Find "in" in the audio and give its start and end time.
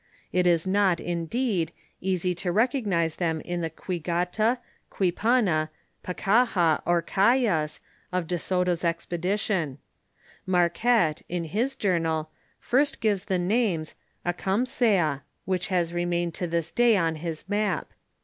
3.43-3.61, 11.29-11.43